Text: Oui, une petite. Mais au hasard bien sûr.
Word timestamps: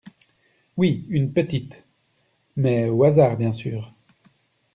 Oui, 0.77 1.05
une 1.09 1.31
petite. 1.31 1.83
Mais 2.55 2.89
au 2.89 3.03
hasard 3.03 3.37
bien 3.37 3.51
sûr. 3.51 3.93